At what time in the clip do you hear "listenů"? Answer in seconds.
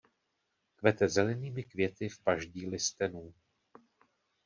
2.69-3.33